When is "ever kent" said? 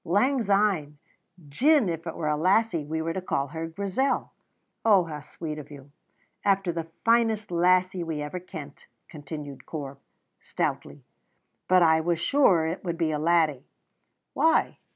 8.19-8.87